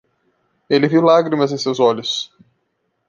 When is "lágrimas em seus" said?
1.03-1.79